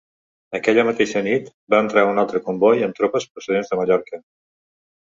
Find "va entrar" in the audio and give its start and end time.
1.75-2.07